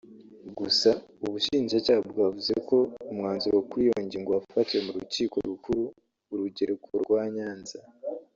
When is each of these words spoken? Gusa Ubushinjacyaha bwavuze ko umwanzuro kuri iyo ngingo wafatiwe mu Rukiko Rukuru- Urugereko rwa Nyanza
Gusa 0.57 0.89
Ubushinjacyaha 1.25 2.01
bwavuze 2.11 2.53
ko 2.67 2.77
umwanzuro 3.11 3.57
kuri 3.69 3.81
iyo 3.87 3.99
ngingo 4.07 4.29
wafatiwe 4.31 4.81
mu 4.87 4.91
Rukiko 4.97 5.35
Rukuru- 5.47 5.83
Urugereko 6.33 6.89
rwa 7.03 7.23
Nyanza 7.35 7.77